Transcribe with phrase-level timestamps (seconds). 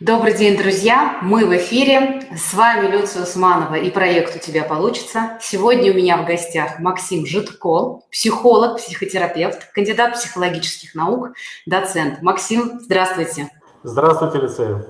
[0.00, 1.18] Добрый день, друзья!
[1.20, 2.22] Мы в эфире.
[2.34, 5.36] С вами Люция Усманова и проект «У тебя получится».
[5.42, 11.32] Сегодня у меня в гостях Максим Житко, психолог, психотерапевт, кандидат психологических наук,
[11.66, 12.22] доцент.
[12.22, 13.50] Максим, здравствуйте.
[13.82, 14.86] Здравствуйте, Лицея.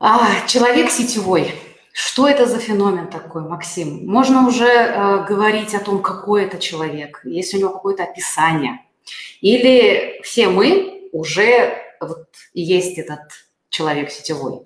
[0.00, 1.54] А, человек сетевой.
[1.92, 4.08] Что это за феномен такой, Максим?
[4.08, 8.80] Можно уже э, говорить о том, какой это человек, есть у него какое-то описание.
[9.40, 13.20] Или все мы уже вот есть этот
[13.74, 14.62] человек сетевой?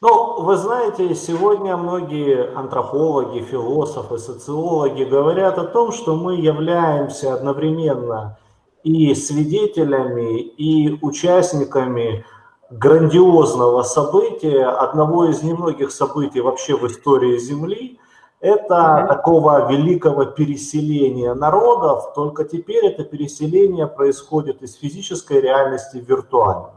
[0.00, 8.36] Ну, вы знаете, сегодня многие антропологи, философы, социологи говорят о том, что мы являемся одновременно
[8.82, 12.26] и свидетелями, и участниками
[12.70, 17.98] грандиозного события, одного из немногих событий вообще в истории Земли,
[18.40, 26.73] это такого великого переселения народов, только теперь это переселение происходит из физической реальности в виртуальную.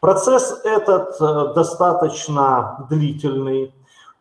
[0.00, 3.74] Процесс этот э, достаточно длительный.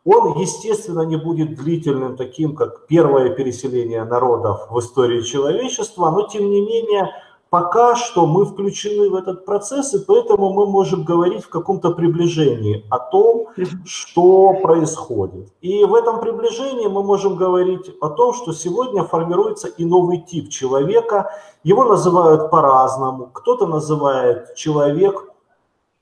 [0.04, 6.50] Он, естественно, не будет длительным таким, как первое переселение народов в истории человечества, но, тем
[6.50, 7.10] не менее,
[7.50, 12.86] пока что мы включены в этот процесс, и поэтому мы можем говорить в каком-то приближении
[12.90, 13.48] о том,
[13.86, 15.48] что происходит.
[15.62, 20.50] И в этом приближении мы можем говорить о том, что сегодня формируется и новый тип
[20.50, 21.32] человека.
[21.64, 23.28] Его называют по-разному.
[23.28, 25.29] Кто-то называет человек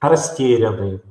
[0.01, 1.01] растерянный.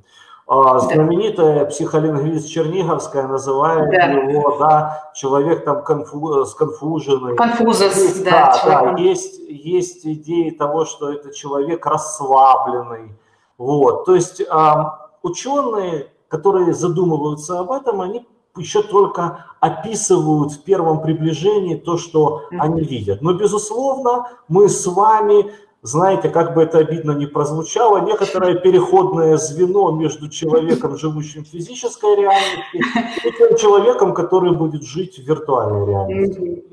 [0.48, 4.04] А, знаменитая психолингвист Черниговская называет да.
[4.06, 7.34] его, да, человек там конфу, сконфуженный.
[7.34, 8.56] Конфузов, есть, да.
[8.64, 13.16] Да, да, есть, есть идеи того, что это человек расслабленный.
[13.58, 14.04] Вот.
[14.04, 18.24] То есть а, ученые, которые задумываются об этом, они
[18.56, 23.20] еще только описывают в первом приближении то, что они видят.
[23.20, 25.52] Но, безусловно, мы с вами
[25.86, 32.16] знаете, как бы это обидно не прозвучало, некоторое переходное звено между человеком, живущим в физической
[32.16, 32.82] реальности,
[33.24, 36.64] и тем человеком, который будет жить в виртуальной реальности.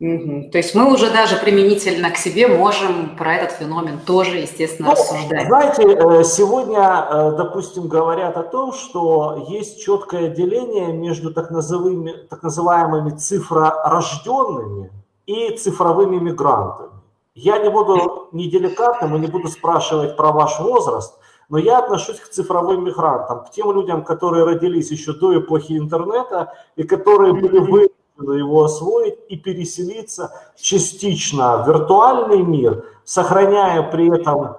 [0.00, 0.50] Угу.
[0.50, 4.94] То есть мы уже даже применительно к себе можем про этот феномен тоже, естественно, ну,
[4.94, 5.46] рассуждать.
[5.46, 12.12] Знаете, э, сегодня, э, допустим, говорят о том, что есть четкое деление между так называемыми,
[12.28, 14.90] так называемыми цифророжденными
[15.26, 16.90] и цифровыми мигрантами.
[17.34, 21.18] Я не буду неделикатным и не буду спрашивать про ваш возраст,
[21.48, 26.52] но я отношусь к цифровым мигрантам, к тем людям, которые родились еще до эпохи интернета
[26.76, 34.56] и которые были вынуждены его освоить и переселиться частично в виртуальный мир, сохраняя при этом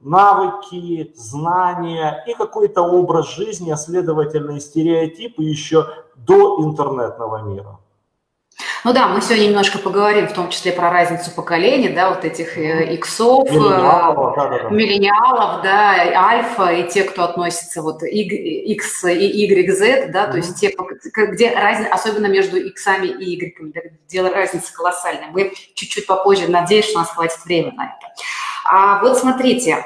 [0.00, 5.86] навыки, знания и какой-то образ жизни, а следовательно и стереотипы еще
[6.16, 7.78] до интернетного мира.
[8.84, 12.58] Ну да, мы сегодня немножко поговорим, в том числе про разницу поколений, да, вот этих
[12.58, 14.68] э, иксов, миллениалов, да, да, да.
[14.68, 20.30] миллениалов, да, альфа и те, кто относится вот X и YZ, да, mm-hmm.
[20.30, 20.76] то есть те,
[21.28, 25.30] где разница, особенно между иксами и Y, да, где разница колоссальная.
[25.30, 28.12] Мы чуть-чуть попозже, надеюсь, что у нас хватит времени на это.
[28.66, 29.82] А вот смотрите,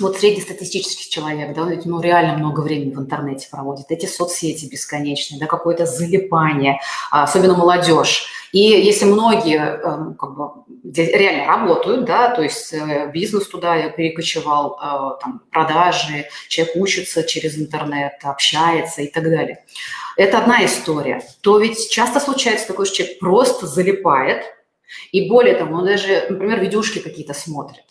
[0.00, 5.40] вот среднестатистический человек, да, ведь ну, реально много времени в интернете проводит, эти соцсети бесконечные,
[5.40, 8.28] да, какое-то залипание, а, особенно молодежь.
[8.52, 10.48] И если многие эм, как бы,
[10.94, 17.58] реально работают, да, то есть э, бизнес туда перекочевал, э, там, продажи, человек учится через
[17.58, 19.64] интернет, общается и так далее.
[20.16, 21.22] Это одна история.
[21.42, 24.44] То ведь часто случается такое, что человек просто залипает,
[25.12, 27.84] и более того, он даже, например, видюшки какие-то смотрит.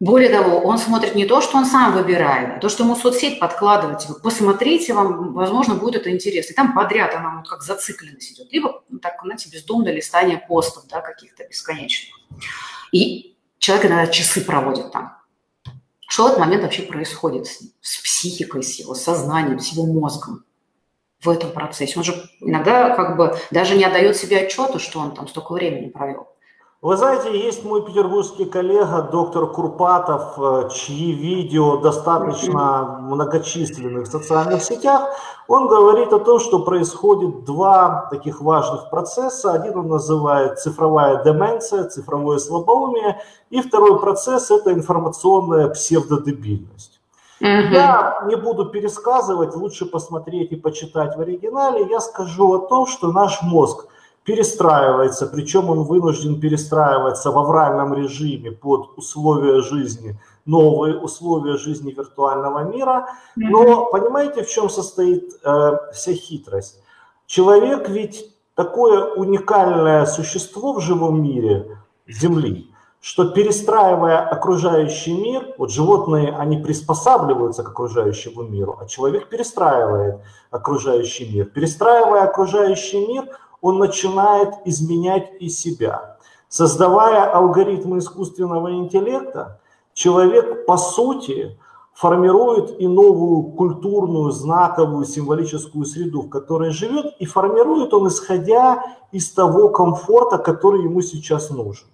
[0.00, 3.40] Более того, он смотрит не то, что он сам выбирает, а то, что ему соцсеть
[3.40, 3.98] подкладывает.
[3.98, 6.52] Типа, посмотрите, вам, возможно, будет это интересно.
[6.52, 8.52] И там подряд она вот как зацикленность идет.
[8.52, 12.16] Либо, так, знаете, бездумное листание постов, да, каких-то бесконечных.
[12.92, 15.16] И человек иногда часы проводит там.
[16.06, 19.84] Что в этот момент вообще происходит с, ним, с психикой, с его сознанием, с его
[19.84, 20.44] мозгом
[21.20, 21.94] в этом процессе?
[21.96, 25.90] Он же иногда как бы даже не отдает себе отчета, что он там столько времени
[25.90, 26.28] провел.
[26.80, 34.62] Вы знаете, есть мой петербургский коллега, доктор Курпатов, э, чьи видео достаточно многочисленны в социальных
[34.62, 35.10] сетях.
[35.48, 39.54] Он говорит о том, что происходит два таких важных процесса.
[39.54, 43.20] Один он называет цифровая деменция, цифровое слабоумие,
[43.50, 47.00] и второй процесс– это информационная псевдодебильность.
[47.40, 47.48] Угу.
[47.48, 51.88] Я не буду пересказывать, лучше посмотреть и почитать в оригинале.
[51.90, 53.88] Я скажу о том, что наш мозг–
[54.28, 62.70] перестраивается, причем он вынужден перестраиваться в авральном режиме под условия жизни, новые условия жизни виртуального
[62.70, 63.06] мира.
[63.36, 66.82] Но понимаете, в чем состоит э, вся хитрость?
[67.26, 72.70] Человек ведь такое уникальное существо в живом мире Земли,
[73.00, 80.16] что перестраивая окружающий мир, вот животные, они приспосабливаются к окружающему миру, а человек перестраивает
[80.50, 81.46] окружающий мир.
[81.46, 83.24] Перестраивая окружающий мир,
[83.60, 86.16] он начинает изменять и себя.
[86.48, 89.60] Создавая алгоритмы искусственного интеллекта,
[89.92, 91.58] человек по сути
[91.92, 99.32] формирует и новую культурную, знаковую, символическую среду, в которой живет, и формирует он, исходя из
[99.32, 101.88] того комфорта, который ему сейчас нужен.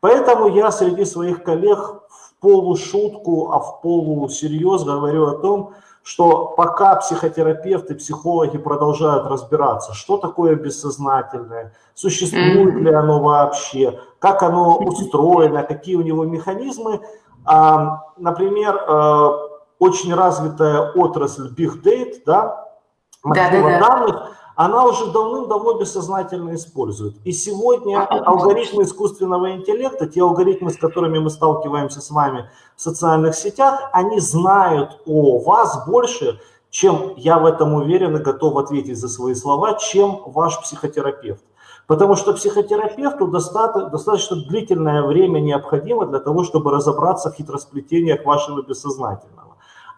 [0.00, 1.78] Поэтому я среди своих коллег
[2.10, 5.72] в полушутку, а в полусерьез говорю о том,
[6.06, 14.78] что пока психотерапевты, психологи продолжают разбираться, что такое бессознательное, существует ли оно вообще, как оно
[14.78, 17.00] устроено, какие у него механизмы,
[17.44, 19.30] а, например, э,
[19.80, 22.68] очень развитая отрасль Big Data, да,
[23.24, 23.88] массива да, да, да.
[23.88, 27.14] данных, она уже давным-давно бессознательно использует.
[27.24, 33.34] И сегодня алгоритмы искусственного интеллекта, те алгоритмы, с которыми мы сталкиваемся с вами в социальных
[33.34, 39.08] сетях, они знают о вас больше, чем я в этом уверен и готов ответить за
[39.08, 41.44] свои слова, чем ваш психотерапевт.
[41.86, 48.62] Потому что психотерапевту достаточно, достаточно длительное время необходимо для того, чтобы разобраться в хитросплетениях вашего
[48.62, 49.45] бессознательного.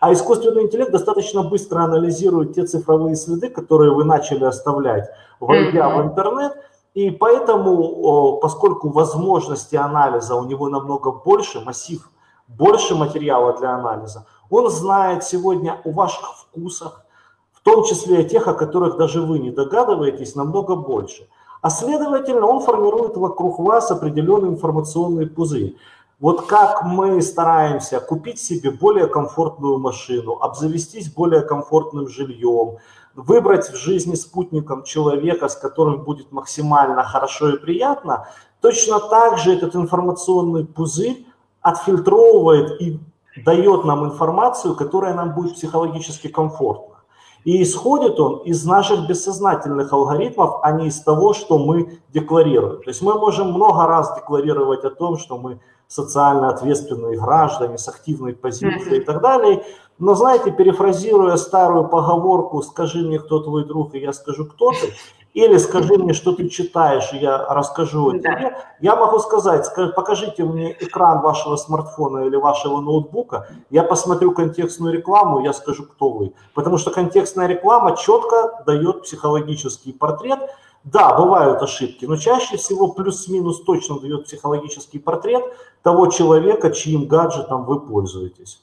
[0.00, 5.11] А искусственный интеллект достаточно быстро анализирует те цифровые следы, которые вы начали оставлять,
[5.41, 6.53] войдя в интернет.
[6.95, 12.11] И поэтому, поскольку возможности анализа у него намного больше, массив,
[12.47, 17.05] больше материала для анализа, он знает сегодня о ваших вкусах,
[17.53, 21.29] в том числе о тех, о которых даже вы не догадываетесь, намного больше.
[21.61, 25.77] А следовательно, он формирует вокруг вас определенный информационный пузырь.
[26.20, 32.79] Вот как мы стараемся купить себе более комфортную машину, обзавестись более комфортным жильем,
[33.15, 38.26] выбрать в жизни спутником человека, с которым будет максимально хорошо и приятно,
[38.61, 41.25] точно так же этот информационный пузырь
[41.61, 42.99] отфильтровывает и
[43.44, 46.97] дает нам информацию, которая нам будет психологически комфортна.
[47.44, 52.82] И исходит он из наших бессознательных алгоритмов, а не из того, что мы декларируем.
[52.82, 57.88] То есть мы можем много раз декларировать о том, что мы социально ответственные граждане с
[57.88, 59.64] активной позицией и так далее.
[59.99, 64.93] Но знаете, перефразируя старую поговорку «скажи мне, кто твой друг, и я скажу, кто ты»,
[65.35, 70.43] или скажи мне, что ты читаешь, и я расскажу о тебе, я могу сказать, покажите
[70.43, 76.32] мне экран вашего смартфона или вашего ноутбука, я посмотрю контекстную рекламу, я скажу, кто вы.
[76.55, 80.41] Потому что контекстная реклама четко дает психологический портрет,
[80.85, 85.45] да, бывают ошибки, но чаще всего плюс-минус точно дает психологический портрет
[85.83, 88.63] того человека, чьим гаджетом вы пользуетесь.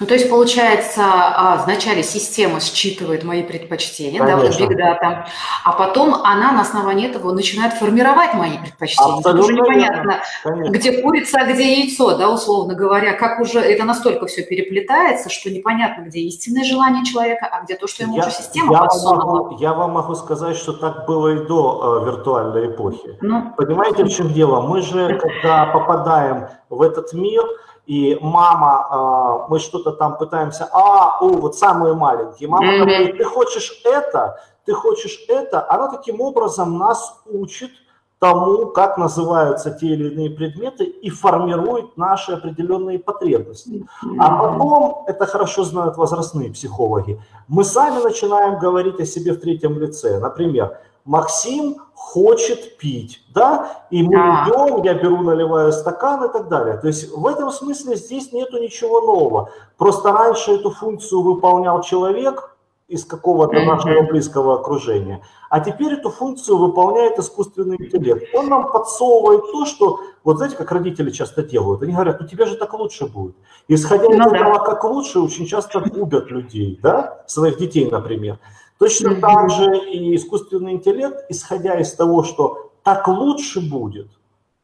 [0.00, 4.66] Ну, то есть, получается, а, вначале система считывает мои предпочтения, Конечно.
[4.66, 5.24] да, Big Data,
[5.64, 9.16] а потом она на основании этого начинает формировать мои предпочтения.
[9.16, 10.20] Абсолютно уже непонятно,
[10.68, 15.50] где курица, а где яйцо, да, условно говоря, как уже это настолько все переплетается, что
[15.50, 19.16] непонятно, где истинное желание человека, а где то, что ему я, уже система я подсунула.
[19.16, 23.18] Вам могу, я вам могу сказать, что так было и до э, виртуальной эпохи.
[23.20, 24.60] Ну, Понимаете, в чем дело?
[24.60, 27.42] Мы же, когда попадаем в этот мир,
[27.88, 32.84] и мама, а, мы что-то там пытаемся, а, о, вот самые маленькие, мама mm-hmm.
[32.84, 37.70] говорит, ты хочешь это, ты хочешь это, она таким образом нас учит
[38.18, 43.86] тому, как называются те или иные предметы и формирует наши определенные потребности.
[44.18, 47.18] А потом, это хорошо знают возрастные психологи,
[47.48, 50.18] мы сами начинаем говорить о себе в третьем лице.
[50.18, 51.76] Например, Максим
[52.12, 54.46] хочет пить, да, и мы да.
[54.46, 56.78] идем, я беру, наливаю стакан и так далее.
[56.78, 59.50] То есть в этом смысле здесь нету ничего нового.
[59.76, 62.56] Просто раньше эту функцию выполнял человек
[62.88, 68.34] из какого-то нашего близкого окружения, а теперь эту функцию выполняет искусственный интеллект.
[68.34, 72.46] Он нам подсовывает то, что, вот знаете, как родители часто делают, они говорят, ну тебе
[72.46, 73.36] же так лучше будет.
[73.68, 78.38] Исходя из ну, этого, как лучше, очень часто губят людей, да, своих детей, например.
[78.78, 79.20] Точно mm-hmm.
[79.20, 84.08] так же и искусственный интеллект, исходя из того, что так лучше будет.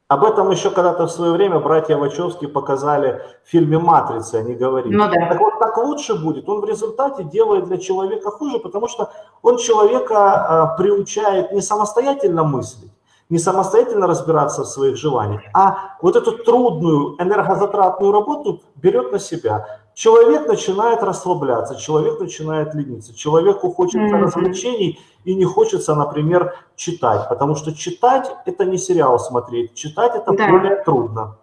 [0.06, 4.94] Об этом еще когда-то в свое время братья Вачовски показали в фильме «Матрица», они говорили.
[4.94, 5.28] Ну, да.
[5.28, 6.48] Так вот, так лучше будет.
[6.48, 9.10] Он в результате делает для человека хуже, потому что
[9.42, 12.92] он человека э, приучает не самостоятельно мыслить,
[13.30, 19.66] не самостоятельно разбираться в своих желаниях, а вот эту трудную энергозатратную работу берет на себя.
[19.94, 24.20] Человек начинает расслабляться, человек начинает лениться, человеку хочется mm-hmm.
[24.22, 30.32] развлечений и не хочется, например, читать, потому что читать это не сериал смотреть, читать это
[30.32, 30.48] да.
[30.48, 31.36] более трудно.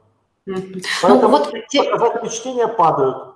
[0.47, 0.83] Mm-hmm.
[1.01, 1.51] Поэтому ну, вот...
[1.91, 3.35] показатели чтения падают.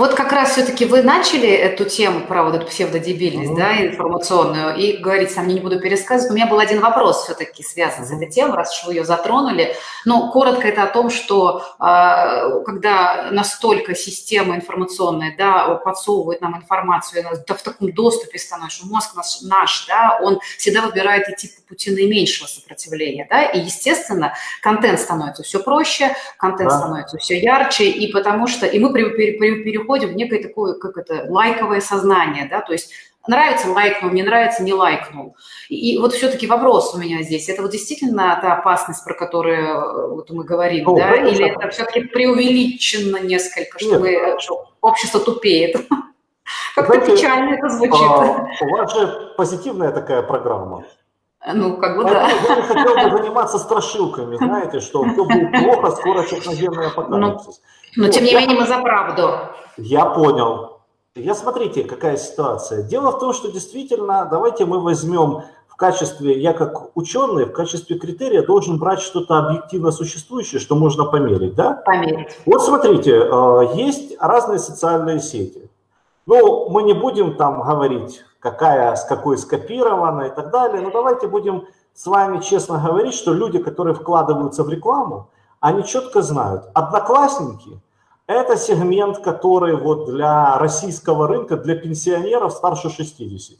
[0.00, 3.56] Вот как раз все-таки вы начали эту тему про вот эту псевдодебильность, mm-hmm.
[3.58, 6.32] да, информационную, и говорить сам не буду пересказывать.
[6.32, 8.06] У меня был один вопрос все-таки связан mm-hmm.
[8.06, 9.76] с этой темой, раз уж вы ее затронули.
[10.06, 17.22] Но коротко это о том, что э, когда настолько система информационная, да, подсовывает нам информацию,
[17.46, 21.90] да, в таком доступе становится, мозг наш, наш, да, он всегда выбирает идти по пути
[21.90, 26.78] наименьшего сопротивления, да, и, естественно, контент становится все проще, контент да.
[26.78, 30.74] становится все ярче, и потому что, и мы при, при, при переходим в некое такое,
[30.74, 32.92] как это, лайковое сознание, да, то есть
[33.26, 35.36] нравится– лайкнул, не нравится– не лайкнул.
[35.68, 39.66] И, и вот все-таки вопрос у меня здесь, это вот действительно та опасность, про которую
[39.66, 41.34] э, вот мы говорим, ну, да, конечно.
[41.34, 45.76] или это все-таки преувеличено несколько, что, мы, что общество тупеет?
[46.74, 47.94] Как-то печально это звучит.
[47.94, 50.84] А, у вас же позитивная такая программа.
[51.54, 52.28] Ну, как бы да.
[52.28, 57.62] Я не хотел бы заниматься страшилками, знаете, что все будет плохо, скоро техногенный апокалипсис.
[57.96, 59.30] Но, тем не менее мы за правду.
[59.76, 60.80] Я понял.
[61.14, 62.82] Я смотрите, какая ситуация.
[62.82, 67.98] Дело в том, что действительно, давайте мы возьмем в качестве, я как ученый, в качестве
[67.98, 71.82] критерия должен брать что-то объективно существующее, что можно померить, да?
[71.84, 72.38] Померить.
[72.46, 75.68] Вот смотрите, э, есть разные социальные сети.
[76.26, 81.26] Ну, мы не будем там говорить, какая с какой скопирована и так далее, но давайте
[81.26, 85.28] будем с вами честно говорить, что люди, которые вкладываются в рекламу,
[85.60, 87.80] они четко знают, одноклассники–
[88.26, 93.58] это сегмент, который вот для российского рынка, для пенсионеров старше 60.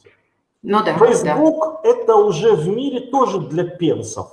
[0.62, 0.96] Ну да.
[0.96, 1.88] Facebook да.
[1.88, 4.28] это уже в мире тоже для пенсов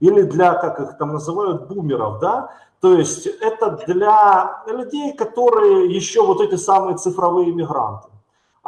[0.00, 2.50] или для, как их там называют, бумеров, да,
[2.80, 8.09] то есть это для людей, которые еще вот эти самые цифровые мигранты.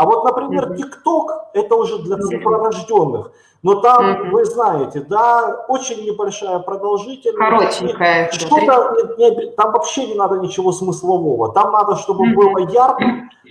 [0.02, 3.30] А вот, например, TikTok это уже для цифророжденных.
[3.62, 7.38] Но там, вы знаете, да, очень небольшая продолжительность.
[7.38, 8.28] Коротенькая.
[8.32, 8.96] Что-то,
[9.56, 11.52] там вообще не надо ничего смыслового.
[11.52, 13.04] Там надо, чтобы было ярко,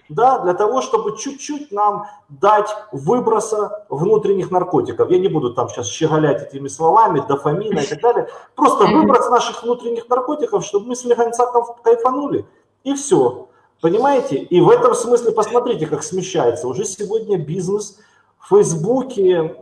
[0.10, 5.10] да, для того, чтобы чуть-чуть нам дать выброса внутренних наркотиков.
[5.10, 8.28] Я не буду там сейчас щеголять этими словами, дофамина и так далее.
[8.56, 11.50] Просто выброс наших внутренних наркотиков, чтобы мы слегонца
[11.82, 12.46] кайфанули,
[12.84, 13.48] и все.
[13.82, 14.38] Понимаете?
[14.38, 16.68] И в этом смысле посмотрите, как смещается.
[16.68, 17.98] Уже сегодня бизнес
[18.40, 19.58] в Фейсбуке,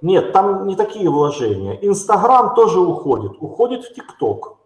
[0.00, 1.78] нет, там не такие вложения.
[1.82, 4.56] Инстаграм тоже уходит, уходит в ТикТок.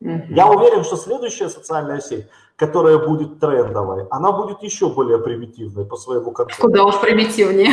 [0.00, 2.26] Я уверен, что следующая социальная сеть,
[2.56, 6.66] которая будет трендовой, она будет еще более примитивной по своему концепту.
[6.66, 7.72] Куда уж примитивнее.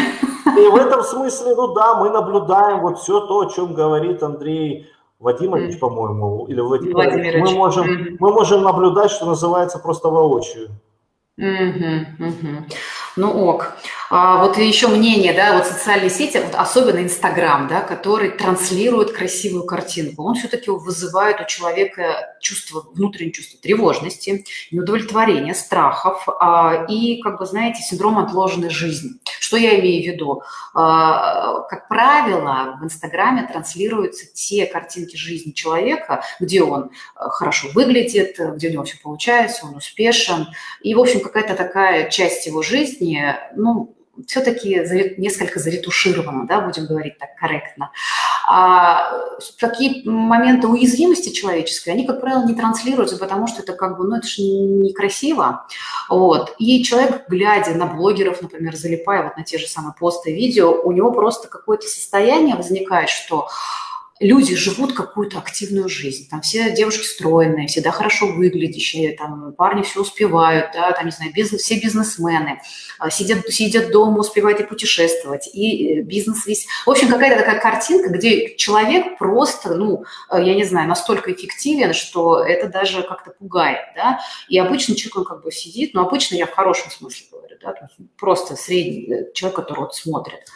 [0.57, 4.87] И в этом смысле, ну да, мы наблюдаем вот все то, о чем говорит Андрей
[5.21, 5.79] Вадимович, mm.
[5.79, 6.95] по-моему, или Владимир.
[6.95, 7.49] Владимирович.
[7.51, 8.17] Мы можем, mm-hmm.
[8.19, 10.69] мы можем наблюдать, что называется, просто воочию.
[11.39, 12.05] Mm-hmm.
[12.19, 12.73] Mm-hmm.
[13.17, 13.73] Ну ок.
[14.09, 19.63] А, вот еще мнение, да, вот социальные сети, вот особенно Инстаграм, да, который транслирует красивую
[19.65, 27.39] картинку, он все-таки вызывает у человека чувство, внутреннее чувство тревожности, неудовлетворения, страхов а, и, как
[27.39, 29.11] бы, знаете, синдром отложенной жизни.
[29.39, 30.43] Что я имею в виду?
[30.73, 38.37] А, как правило, в Инстаграме транслируются те картинки жизни человека, где он а, хорошо выглядит,
[38.55, 40.47] где у него все получается, он успешен,
[40.81, 43.00] и, в общем, какая-то такая часть его жизни,
[43.55, 43.95] ну,
[44.27, 44.69] все-таки
[45.17, 47.91] несколько заретушировано, да, будем говорить так корректно.
[48.47, 49.13] А
[49.59, 54.17] такие моменты уязвимости человеческой, они, как правило, не транслируются, потому что это как бы, ну,
[54.17, 55.65] это же некрасиво.
[56.09, 56.53] Вот.
[56.57, 60.91] И человек, глядя на блогеров, например, залипая вот на те же самые посты, видео, у
[60.91, 63.47] него просто какое-то состояние возникает, что
[64.21, 66.29] люди живут какую-то активную жизнь.
[66.29, 71.33] Там все девушки стройные, всегда хорошо выглядящие, там парни все успевают, да, там, не знаю,
[71.33, 72.61] бизнес, все бизнесмены,
[72.99, 76.67] а, сидят, сидят дома, успевают и путешествовать, и э, бизнес весь.
[76.85, 81.93] В общем, какая-то такая картинка, где человек просто, ну, э, я не знаю, настолько эффективен,
[81.93, 84.19] что это даже как-то пугает, да.
[84.47, 87.73] И обычно человек, он как бы сидит, но обычно я в хорошем смысле говорю, да,
[88.19, 90.41] просто средний э, человек, который вот смотрит–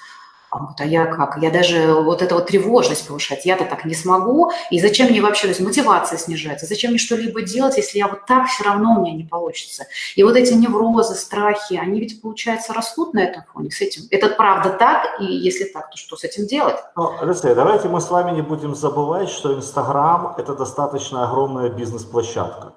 [0.55, 1.37] а вот, а я как?
[1.41, 4.51] Я даже вот эту вот тревожность повышать, я-то так не смогу.
[4.71, 6.65] И зачем мне вообще, то есть мотивация снижается?
[6.65, 9.85] Зачем мне что-либо делать, если я вот так все равно у меня не получится?
[10.15, 14.03] И вот эти неврозы, страхи, они ведь, получается, растут на этом фоне с этим.
[14.11, 15.19] Это правда так?
[15.19, 16.77] И если так, то что с этим делать?
[16.95, 22.73] Ну, Алексей, давайте мы с вами не будем забывать, что Инстаграм– это достаточно огромная бизнес-площадка.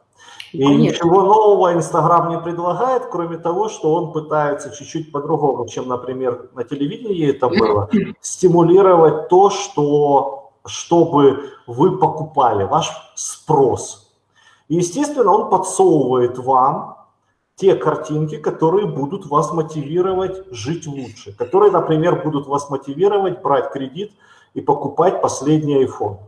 [0.52, 0.83] И Конечно.
[0.83, 6.64] ничего нового Инстаграм не предлагает, кроме того, что он пытается чуть-чуть по-другому, чем, например, на
[6.64, 7.90] телевидении это было,
[8.21, 14.11] стимулировать то, что, чтобы вы покупали, ваш спрос.
[14.69, 16.97] И, естественно, он подсовывает вам
[17.57, 24.12] те картинки, которые будут вас мотивировать жить лучше, которые, например, будут вас мотивировать брать кредит
[24.55, 26.19] и покупать последний iPhone.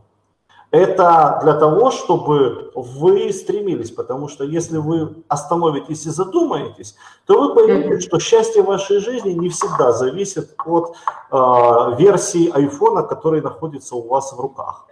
[0.70, 6.94] Это для того, чтобы вы стремились, потому что если вы остановитесь и задумаетесь,
[7.26, 10.94] то вы поймете, что счастье вашей жизни не всегда зависит от
[11.32, 11.36] э,
[11.98, 14.86] версии айфона, который находится у вас в руках.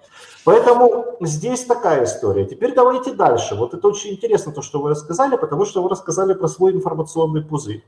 [0.44, 2.44] Поэтому здесь такая история.
[2.44, 3.54] Теперь давайте дальше.
[3.54, 7.42] Вот это очень интересно, то, что вы рассказали, потому что вы рассказали про свой информационный
[7.42, 7.84] пузырь.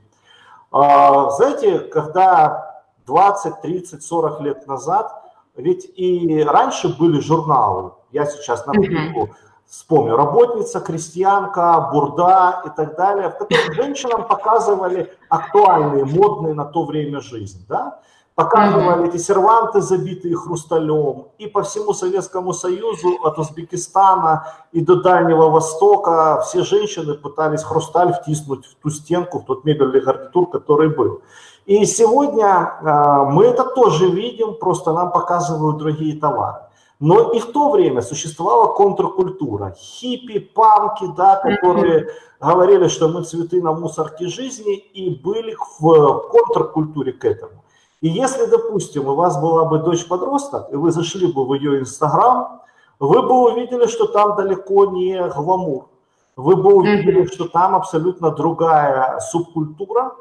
[0.71, 5.20] А, знаете, когда 20, 30, 40 лет назад
[5.61, 9.29] ведь и раньше были журналы, я сейчас напомню,
[9.65, 16.83] вспомню, работница, крестьянка, бурда и так далее, в которых женщинам показывали актуальные, модные на то
[16.83, 17.99] время жизнь, да?
[18.35, 25.49] Показывали эти серванты, забитые хрусталем, и по всему Советскому Союзу, от Узбекистана и до Дальнего
[25.49, 31.21] Востока, все женщины пытались хрусталь втиснуть в ту стенку, в тот мебельный гарнитур, который был.
[31.65, 36.59] И сегодня а, мы это тоже видим, просто нам показывают другие товары.
[36.99, 39.73] Но и в то время существовала контркультура.
[39.77, 47.13] Хиппи, панки, да, которые говорили, что мы цветы на мусорке жизни, и были в контркультуре
[47.13, 47.63] к этому.
[48.01, 52.61] И если, допустим, у вас была бы дочь-подросток, и вы зашли бы в ее инстаграм,
[52.99, 55.87] вы бы увидели, что там далеко не гламур.
[56.35, 60.13] Вы бы увидели, что там абсолютно другая субкультура,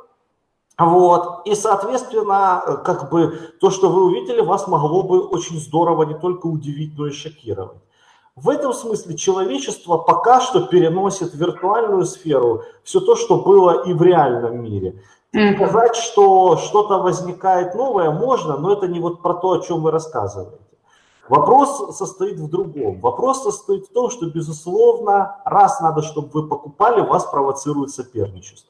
[0.81, 1.47] вот.
[1.47, 6.47] И, соответственно, как бы то, что вы увидели, вас могло бы очень здорово не только
[6.47, 7.79] удивить, но и шокировать.
[8.37, 13.93] В этом смысле человечество пока что переносит в виртуальную сферу все то, что было и
[13.93, 15.03] в реальном мире.
[15.57, 19.91] Сказать, что что-то возникает новое, можно, но это не вот про то, о чем вы
[19.91, 20.59] рассказываете.
[21.29, 23.01] Вопрос состоит в другом.
[23.01, 28.70] Вопрос состоит в том, что, безусловно, раз надо, чтобы вы покупали, вас провоцирует соперничество.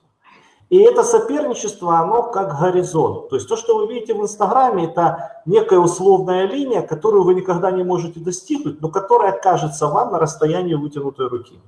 [0.71, 3.29] И это соперничество, оно как горизонт.
[3.29, 7.73] То есть то, что вы видите в Инстаграме, это некая условная линия, которую вы никогда
[7.73, 11.59] не можете достигнуть, но которая кажется вам на расстоянии вытянутой руки.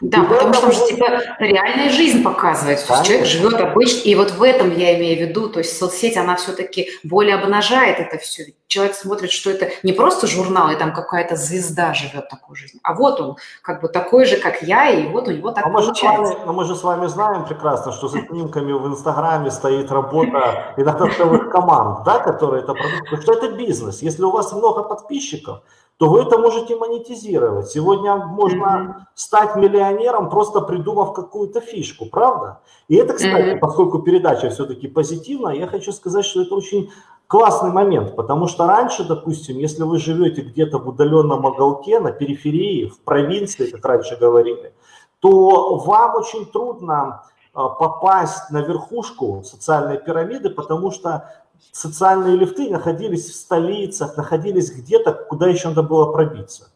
[0.00, 1.06] Да, и потому что, что типа
[1.38, 5.48] реальная жизнь показывает, что человек живет обычно, и вот в этом я имею в виду,
[5.48, 8.54] то есть соцсеть, она все-таки более обнажает это все.
[8.66, 12.94] Человек смотрит, что это не просто журнал, и там какая-то звезда живет такую жизнь, а
[12.94, 16.20] вот он как бы такой же, как я, и вот у него так а получается.
[16.20, 19.90] Мы вами, но мы же с вами знаем прекрасно, что за снимками в Инстаграме стоит
[19.90, 24.02] работа иногда целых команд, да, которые это продают, потому что это бизнес.
[24.02, 25.62] Если у вас много подписчиков,
[25.98, 27.68] то вы это можете монетизировать.
[27.68, 29.85] Сегодня можно стать миллионером,
[30.30, 32.60] просто придумав какую-то фишку, правда?
[32.88, 36.90] И это, кстати, поскольку передача все-таки позитивная, я хочу сказать, что это очень
[37.26, 42.88] классный момент, потому что раньше, допустим, если вы живете где-то в удаленном уголке, на периферии,
[42.88, 44.72] в провинции, как раньше говорили,
[45.20, 51.32] то вам очень трудно а, попасть на верхушку социальной пирамиды, потому что
[51.72, 56.68] социальные лифты находились в столицах, находились где-то, куда еще надо было пробиться.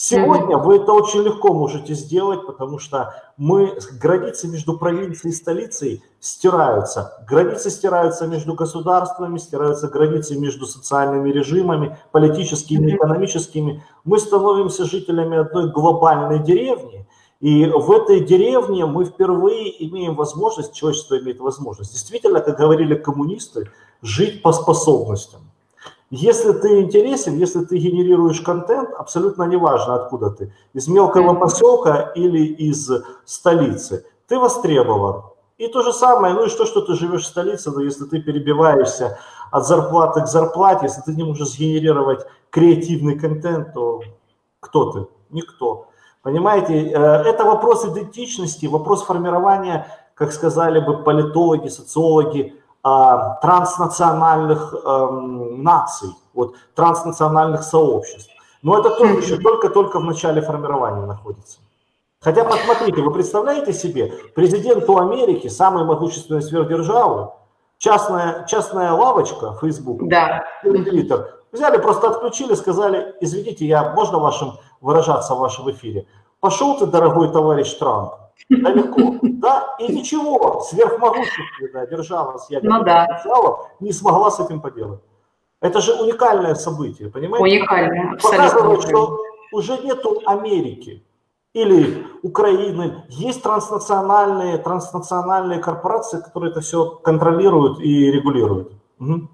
[0.00, 6.04] Сегодня вы это очень легко можете сделать, потому что мы, границы между провинцией и столицей
[6.20, 7.24] стираются.
[7.28, 13.82] Границы стираются между государствами, стираются границы между социальными режимами, политическими, экономическими.
[14.04, 17.04] Мы становимся жителями одной глобальной деревни,
[17.40, 23.68] и в этой деревне мы впервые имеем возможность, человечество имеет возможность, действительно, как говорили коммунисты,
[24.02, 25.40] жить по способностям.
[26.10, 32.44] Если ты интересен, если ты генерируешь контент, абсолютно неважно, откуда ты, из мелкого поселка или
[32.46, 32.90] из
[33.26, 35.24] столицы, ты востребован.
[35.58, 38.22] И то же самое, ну и что, что ты живешь в столице, но если ты
[38.22, 39.18] перебиваешься
[39.50, 44.02] от зарплаты к зарплате, если ты не можешь сгенерировать креативный контент, то
[44.60, 45.06] кто ты?
[45.30, 45.88] Никто.
[46.22, 56.10] Понимаете, э, это вопрос идентичности, вопрос формирования, как сказали бы политологи, социологи, транснациональных эм, наций,
[56.34, 58.30] вот, транснациональных сообществ.
[58.62, 61.58] Но это тоже еще только-только в начале формирования находится.
[62.20, 67.30] Хотя, посмотрите, вы представляете себе, президенту Америки, самой могущественной сверхдержавы,
[67.78, 70.44] частная, частная лавочка, Facebook, да.
[70.64, 76.06] Twitter, взяли, просто отключили, сказали, извините, я, можно вашим выражаться в вашем эфире?
[76.40, 78.14] Пошел ты, дорогой товарищ Трамп,
[78.48, 83.06] далеко, да, и ничего, сверхмогущественная держава с ядерным ну, да.
[83.06, 85.00] потенциалом не смогла с этим поделать.
[85.60, 87.42] Это же уникальное событие, понимаете?
[87.42, 88.16] Уникальное.
[88.22, 89.18] Показывает, что
[89.52, 91.04] уже нету Америки
[91.52, 98.72] или Украины, есть транснациональные, транснациональные корпорации, которые это все контролируют и регулируют.
[99.00, 99.28] Угу.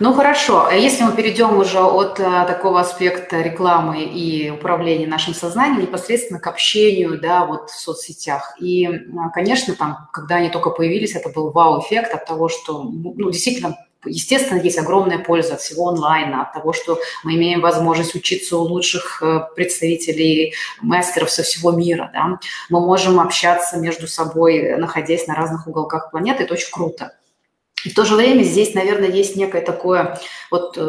[0.00, 5.34] Ну хорошо, а если мы перейдем уже от а, такого аспекта рекламы и управления нашим
[5.34, 8.56] сознанием непосредственно к общению, да, вот в соцсетях.
[8.58, 8.88] И,
[9.32, 14.58] конечно, там, когда они только появились, это был вау-эффект от того, что, ну, действительно, естественно,
[14.58, 19.22] есть огромная польза от всего онлайна, от того, что мы имеем возможность учиться у лучших
[19.22, 22.10] э, представителей, мастеров со всего мира.
[22.12, 22.38] Да?
[22.68, 26.42] Мы можем общаться между собой, находясь на разных уголках планеты.
[26.42, 27.12] Это очень круто.
[27.84, 30.18] И в то же время здесь, наверное, есть некое такое
[30.54, 30.80] вот э,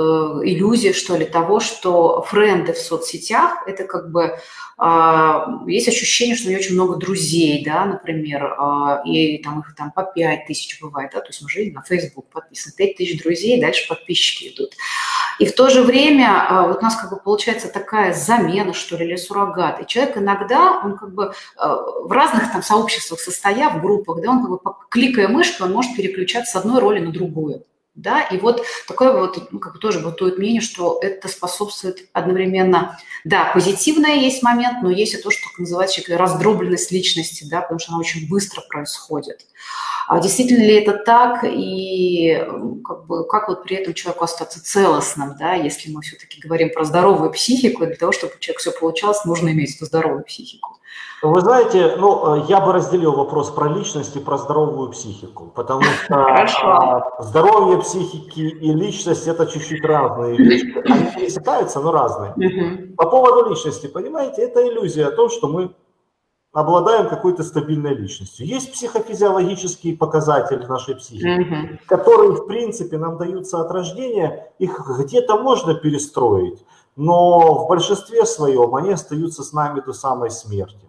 [0.43, 4.37] иллюзия, что ли, того, что френды в соцсетях– это как бы
[4.77, 9.75] э, есть ощущение, что у меня очень много друзей, да, например, э, и там их
[9.75, 13.23] там по 5 тысяч бывает, да, то есть мы же на Facebook подписаны, 5 тысяч
[13.23, 14.73] друзей, дальше подписчики идут.
[15.39, 18.97] И в то же время э, вот у нас как бы получается такая замена, что
[18.97, 19.81] ли, или суррогат.
[19.81, 24.41] И человек иногда, он как бы в разных там сообществах состоя, в группах, да, он
[24.41, 24.59] как бы
[24.91, 27.63] кликая мышкой, он может переключаться с одной роли на другую.
[27.95, 32.99] Да, и вот такое вот, ну, как бы тоже бытует мнение, что это способствует одновременно,
[33.23, 37.93] да, позитивное есть момент, но есть и то, что называется раздробленность личности, да, потому что
[37.93, 39.45] она очень быстро происходит.
[40.09, 42.45] А действительно ли это так, и
[42.83, 46.83] как, бы, как вот при этом человеку остаться целостным, да, если мы все-таки говорим про
[46.83, 50.79] здоровую психику, для того, чтобы у человека все получалось, нужно иметь эту здоровую психику.
[51.27, 56.15] Вы знаете, ну, я бы разделил вопрос про личность и про здоровую психику, потому что
[56.63, 60.77] а, здоровье психики и личность– это чуть-чуть разные вещи.
[60.87, 62.93] Они пересекаются, но разные.
[62.95, 65.73] По поводу личности, понимаете, это иллюзия о том, что мы
[66.53, 68.45] обладаем какой-то стабильной личностью.
[68.45, 71.79] Есть психофизиологические показатели нашей психики, mm-hmm.
[71.87, 76.63] которые, в принципе, нам даются от рождения, их где-то можно перестроить,
[76.95, 80.84] но в большинстве своем они остаются с нами до самой смерти.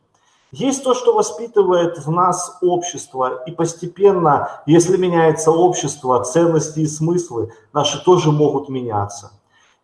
[0.52, 7.52] Есть то, что воспитывает в нас общество, и постепенно, если меняется общество, ценности и смыслы
[7.72, 9.32] наши тоже могут меняться.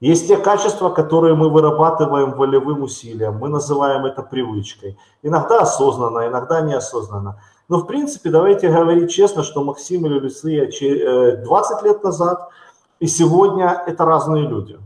[0.01, 4.99] Есть те качества, которые мы вырабатываем волевым усилием, мы называем это привычкой.
[5.23, 7.41] Иногда осознанно, иногда неосознанно.
[7.69, 10.67] Но в принципе, давайте говорить честно, что Максим или Люция
[11.45, 12.51] 20 лет назад
[12.99, 14.79] и сегодня это разные люди.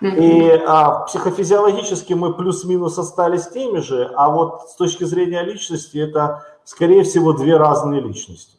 [0.00, 6.44] И а, психофизиологически мы плюс-минус остались теми же, а вот с точки зрения личности это,
[6.64, 8.58] скорее всего, две разные личности.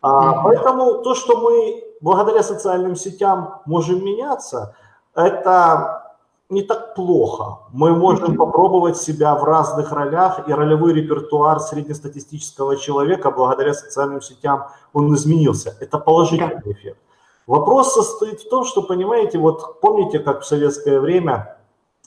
[0.00, 4.76] А, поэтому то, что мы благодаря социальным сетям можем меняться–
[5.14, 6.14] это
[6.48, 7.58] не так плохо.
[7.72, 14.66] Мы можем попробовать себя в разных ролях, и ролевой репертуар среднестатистического человека благодаря социальным сетям
[14.92, 15.76] он изменился.
[15.80, 16.98] Это положительный эффект.
[17.46, 21.58] Вопрос состоит в том, что, понимаете, вот помните, как в советское время,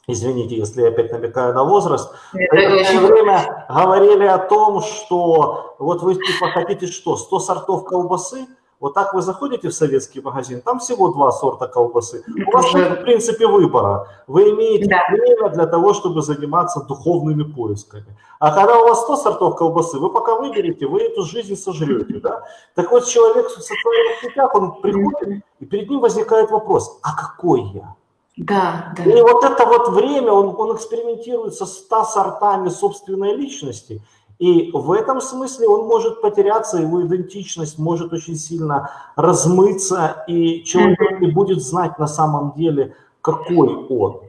[0.08, 6.02] извините, если я опять намекаю на возраст, в советское время говорили о том, что вот
[6.02, 8.48] вы типа хотите что, 100 сортов колбасы,
[8.84, 12.22] вот так вы заходите в советский магазин, там всего два сорта колбасы.
[12.28, 14.10] У вас нет, в принципе, выбора.
[14.28, 15.00] Вы имеете да.
[15.10, 18.18] время для того, чтобы заниматься духовными поисками.
[18.40, 22.20] А когда у вас 100 сортов колбасы, вы пока выберете, вы эту жизнь сожрете.
[22.20, 22.44] Да?
[22.76, 27.62] Так вот, человек в социальных сетях, он приходит, и перед ним возникает вопрос, а какой
[27.74, 27.96] я?
[28.36, 29.04] Да, да.
[29.04, 34.02] И вот это вот время, он, он экспериментирует со 100 сортами собственной личности–
[34.44, 41.22] и в этом смысле он может потеряться, его идентичность может очень сильно размыться, и человек
[41.22, 44.20] не будет знать на самом деле, какой он.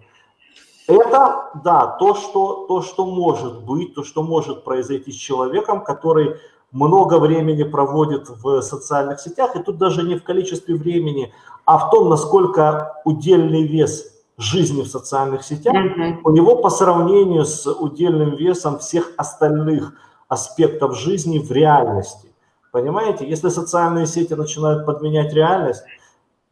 [0.87, 6.37] Это, да, то что, то, что может быть, то, что может произойти с человеком, который
[6.71, 11.33] много времени проводит в социальных сетях, и тут даже не в количестве времени,
[11.65, 16.21] а в том, насколько удельный вес жизни в социальных сетях, mm-hmm.
[16.25, 19.95] у него по сравнению с удельным весом всех остальных
[20.29, 22.33] аспектов жизни в реальности.
[22.73, 25.85] Понимаете, если социальные сети начинают подменять реальность,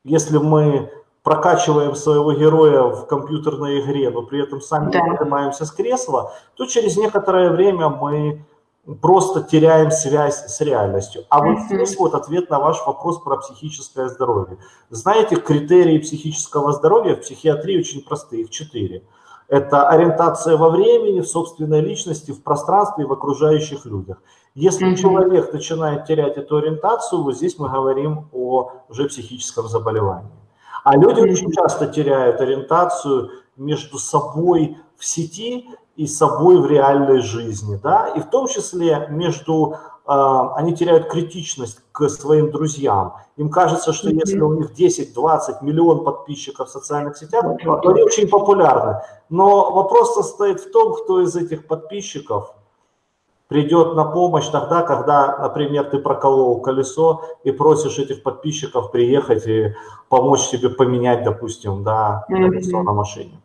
[0.05, 0.91] если мы
[1.23, 5.01] прокачиваем своего героя в компьютерной игре, но при этом сами да.
[5.01, 8.45] поднимаемся с кресла, то через некоторое время мы
[9.01, 11.25] просто теряем связь с реальностью.
[11.29, 14.59] А вот здесь вот ответ на ваш вопрос про психическое здоровье.
[14.91, 19.05] Знаете, критерии психического здоровья в психиатрии очень простые, их четыре.
[19.49, 24.23] Это ориентация во времени, в собственной личности, в пространстве и в окружающих людях.
[24.55, 24.97] Если mm-hmm.
[24.97, 30.31] человек начинает терять эту ориентацию, вот здесь мы говорим о уже психическом заболевании.
[30.85, 31.33] А люди mm-hmm.
[31.33, 38.21] очень часто теряют ориентацию между собой в сети и собой в реальной жизни, да, и
[38.21, 43.15] в том числе между а, они теряют критичность к своим друзьям.
[43.37, 48.03] Им кажется, что если у них 10, 20, миллион подписчиков в социальных сетях, то они
[48.03, 49.01] очень популярны.
[49.31, 52.55] Но вопрос состоит в том, кто из этих подписчиков
[53.47, 59.75] придет на помощь тогда, когда, например, ты проколол колесо и просишь этих подписчиков приехать и
[60.09, 63.41] помочь тебе поменять, допустим, да, колесо на машине.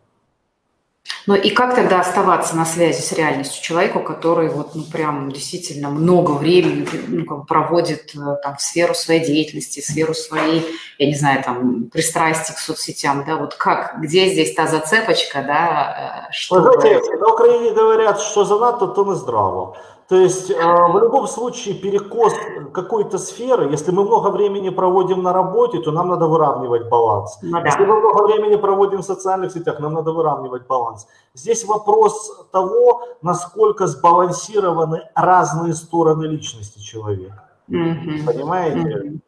[1.27, 5.89] Ну и как тогда оставаться на связи с реальностью человеку, который вот, ну, прям действительно
[5.89, 10.65] много времени ну, как бы проводит э, там в сферу своей деятельности, в сферу своей,
[10.97, 16.27] я не знаю, там, пристрастий к соцсетям, да, вот как, где здесь та зацепочка, да,
[16.29, 16.61] э, что...
[16.61, 19.75] Вы знаете, на Украине говорят, что за НАТО, то не здраво.
[20.07, 22.33] То есть э, в любом случае перекос
[22.73, 27.37] какой-то сферы, если мы много времени проводим на работе, то нам надо выравнивать баланс.
[27.41, 27.65] Ну, да.
[27.65, 31.07] Если мы много времени проводим в социальных сетях, нам надо выравнивать баланс.
[31.33, 37.43] Здесь вопрос того, насколько сбалансированы разные стороны личности человека.
[37.69, 38.25] Mm-hmm.
[38.25, 38.77] Понимаете?
[38.77, 39.19] Mm-hmm.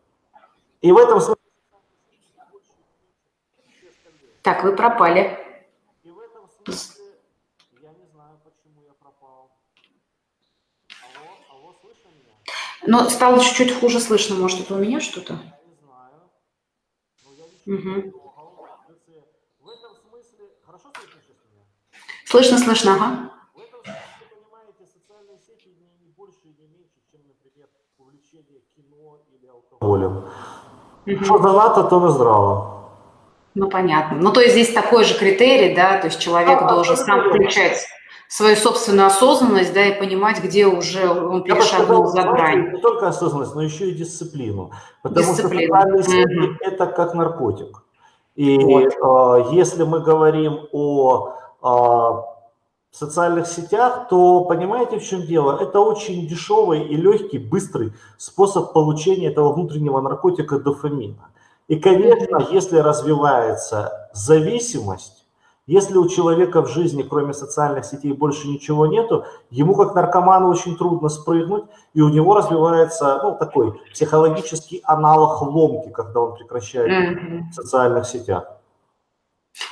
[0.82, 1.36] И в этом смысле...
[4.44, 5.38] Так, вы пропали.
[12.90, 14.36] Но стало чуть-чуть хуже слышно.
[14.36, 15.38] Может, это у меня что-то?
[17.68, 18.14] Угу.
[22.26, 23.32] Слышно, слышно, ага.
[29.80, 30.26] Волем.
[31.06, 31.24] Угу.
[31.26, 32.90] Что за НАТО, то на здраво.
[33.54, 34.18] Ну, понятно.
[34.18, 37.86] Ну, то есть здесь такой же критерий, да, то есть человек а, должен сам включать
[38.30, 42.72] свою собственную осознанность, да, и понимать, где уже он перешагнул за грань.
[42.74, 44.70] Не только осознанность, но еще и дисциплину.
[45.02, 45.82] Потому Дисциплина.
[46.04, 46.56] что mm-hmm.
[46.62, 47.84] это как наркотик.
[48.36, 48.94] И вот.
[48.94, 55.60] э, если мы говорим о э, социальных сетях, то понимаете, в чем дело?
[55.60, 61.32] Это очень дешевый и легкий, быстрый способ получения этого внутреннего наркотика дофамина.
[61.68, 65.19] И, конечно, если развивается зависимость,
[65.70, 70.76] если у человека в жизни, кроме социальных сетей, больше ничего нету, ему как наркоману очень
[70.76, 77.42] трудно спрыгнуть, и у него развивается ну, такой психологический аналог ломки, когда он прекращает mm-hmm.
[77.52, 78.48] в социальных сетях.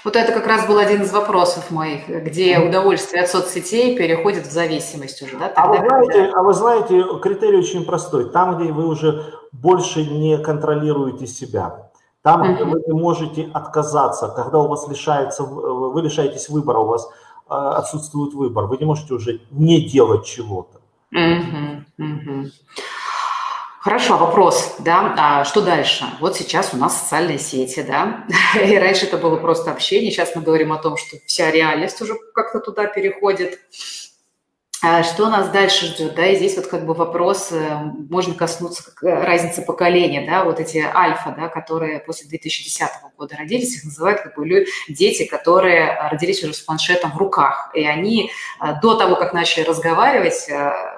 [0.04, 4.52] Вот это как раз был один из вопросов моих, где удовольствие от соцсетей переходит в
[4.52, 5.50] зависимость уже, да?
[5.50, 6.40] Тогда, а, вы знаете, когда...
[6.40, 8.30] а вы знаете, критерий очень простой.
[8.30, 11.87] Там, где вы уже больше не контролируете себя,
[12.28, 17.08] там, где вы не можете отказаться, когда у вас лишается, вы лишаетесь выбора, у вас
[17.50, 20.82] э, отсутствует выбор, вы не можете уже не делать чего-то.
[23.80, 26.04] Хорошо, вопрос, да, а что дальше?
[26.20, 28.26] Вот сейчас у нас социальные сети, да,
[28.62, 32.16] и раньше это было просто общение, сейчас мы говорим о том, что вся реальность уже
[32.36, 33.58] как-то туда переходит.
[34.84, 38.84] А что нас дальше ждет, да, и здесь вот как бы вопрос, э, можно коснуться
[39.02, 42.88] э, разницы поколения, да, вот эти альфа, да, которые после 2010
[43.18, 47.88] года родились, их называют как бы дети, которые родились уже с планшетом в руках, и
[47.88, 48.30] они
[48.62, 50.48] э, до того, как начали разговаривать,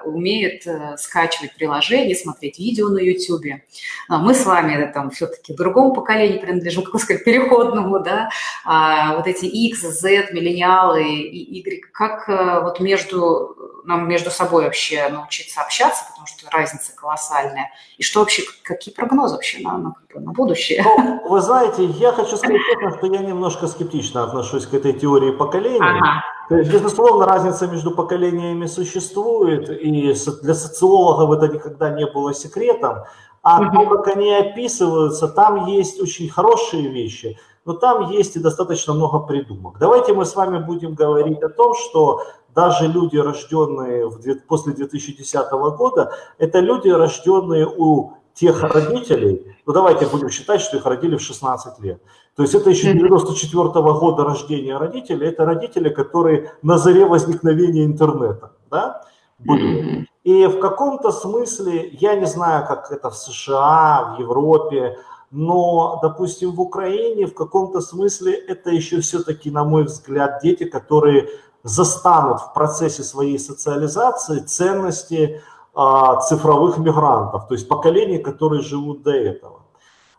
[0.04, 0.64] умеют
[0.98, 3.62] скачивать приложения, смотреть видео на YouTube.
[4.08, 8.28] Мы с вами там все-таки другому поколению принадлежим, как сказать, переходному, да,
[8.64, 12.28] а вот эти X, Z, миллениалы и Y, как
[12.62, 17.70] вот между нам между собой вообще научиться общаться, потому что разница колоссальная.
[17.98, 20.82] И что вообще, какие прогнозы вообще на, на, на будущее?
[20.82, 22.60] Ну, вы знаете, я хочу сказать
[22.98, 25.80] что я немножко скептично отношусь к этой теории поколений.
[25.80, 26.22] Ага.
[26.48, 33.04] То есть, безусловно, разница между поколениями существует, и для социологов это никогда не было секретом.
[33.42, 33.72] А угу.
[33.72, 39.20] то, как они описываются, там есть очень хорошие вещи, но там есть и достаточно много
[39.20, 39.78] придумок.
[39.78, 45.50] Давайте мы с вами будем говорить о том, что даже люди, рожденные в, после 2010
[45.50, 51.20] года, это люди, рожденные у тех родителей, ну давайте будем считать, что их родили в
[51.20, 52.00] 16 лет.
[52.36, 57.84] То есть это еще 94 -го года рождения родителей, это родители, которые на заре возникновения
[57.84, 59.02] интернета, да,
[59.38, 60.06] были.
[60.24, 64.96] И в каком-то смысле, я не знаю, как это в США, в Европе,
[65.30, 71.28] но, допустим, в Украине в каком-то смысле это еще все-таки, на мой взгляд, дети, которые
[71.62, 75.42] застанут в процессе своей социализации ценности
[75.74, 79.60] а, цифровых мигрантов, то есть поколений, которые живут до этого.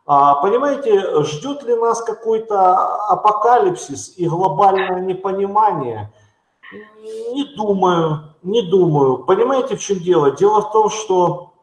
[0.05, 2.75] А, понимаете, ждет ли нас какой-то
[3.07, 6.11] апокалипсис и глобальное непонимание?
[7.33, 9.19] Не думаю, не думаю.
[9.19, 10.31] Понимаете, в чем дело?
[10.31, 11.53] Дело в том, что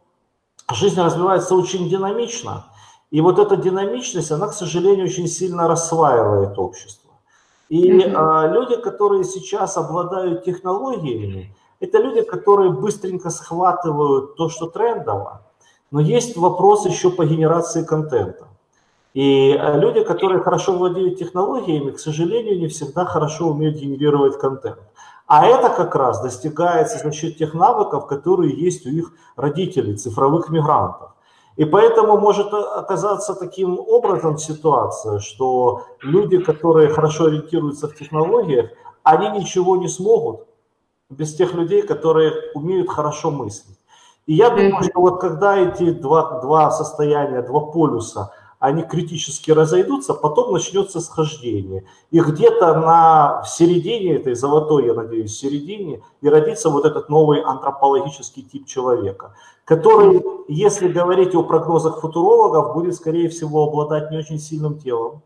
[0.72, 2.66] жизнь развивается очень динамично,
[3.10, 7.07] и вот эта динамичность, она, к сожалению, очень сильно рассваивает общество.
[7.68, 15.42] И а, люди, которые сейчас обладают технологиями, это люди, которые быстренько схватывают то, что трендово,
[15.90, 18.48] но есть вопрос еще по генерации контента.
[19.12, 24.78] И а, люди, которые хорошо владеют технологиями, к сожалению, не всегда хорошо умеют генерировать контент.
[25.26, 30.48] А это как раз достигается за счет тех навыков, которые есть у их родителей, цифровых
[30.48, 31.10] мигрантов.
[31.58, 38.70] И поэтому может оказаться таким образом ситуация, что люди, которые хорошо ориентируются в технологиях,
[39.02, 40.46] они ничего не смогут
[41.10, 43.76] без тех людей, которые умеют хорошо мыслить.
[44.26, 50.14] И я думаю, что вот когда эти два, два состояния, два полюса, они критически разойдутся,
[50.14, 51.84] потом начнется схождение.
[52.10, 57.40] И где-то на в середине этой золотой, я надеюсь, середине, и родится вот этот новый
[57.40, 64.38] антропологический тип человека, который, если говорить о прогнозах футурологов, будет, скорее всего, обладать не очень
[64.38, 65.22] сильным телом,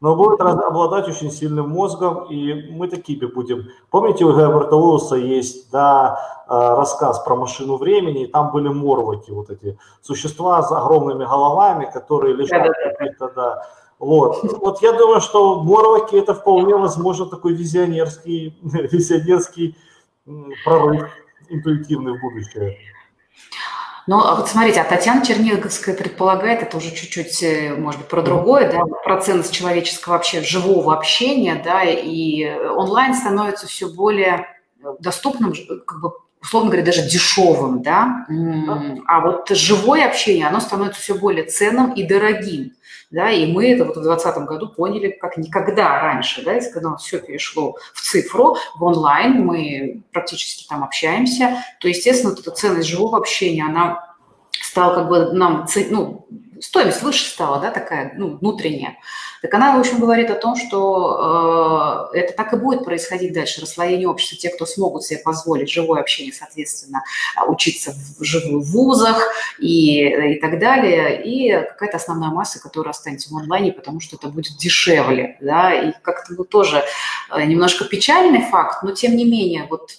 [0.00, 3.68] но будет обладать очень сильным мозгом, и мы такими будем.
[3.90, 9.32] Помните, у Герберта Уиллса есть да, а, рассказ про машину времени, и там были морваки,
[9.32, 13.62] вот эти существа с огромными головами, которые лежат каких-то, да.
[13.98, 14.38] Вот.
[14.60, 19.76] вот я думаю, что морваки это вполне возможно такой визионерский, визионерский
[20.64, 21.10] прорыв
[21.48, 22.76] интуитивный в будущее.
[24.08, 28.22] Но а вот смотрите, а Татьяна Черниговская предполагает, это уже чуть-чуть, э, может быть, про
[28.22, 34.46] другое, да, про ценность человеческого вообще живого общения, да, и онлайн становится все более
[34.98, 35.52] доступным,
[35.86, 38.26] как бы условно говоря, даже дешевым, да,
[39.06, 42.72] а вот живое общение, оно становится все более ценным и дорогим,
[43.10, 46.94] да, и мы это вот в 2020 году поняли как никогда раньше, да, если когда
[46.96, 52.88] все перешло в цифру, в онлайн, мы практически там общаемся, то, естественно, вот эта ценность
[52.88, 54.14] живого общения, она
[54.60, 56.26] стала как бы нам, ну,
[56.60, 58.96] стоимость выше стала, да, такая, ну, внутренняя.
[59.42, 63.60] Так она, в общем, говорит о том, что э, это так и будет происходить дальше,
[63.60, 64.36] расслоение общества.
[64.38, 67.02] Те, кто смогут себе позволить живое общение, соответственно,
[67.46, 69.22] учиться в живых вузах
[69.58, 74.28] и, и так далее, и какая-то основная масса, которая останется в онлайне, потому что это
[74.28, 76.84] будет дешевле, да, и как-то ну, тоже
[77.30, 79.90] э, немножко печальный факт, но тем не менее, вот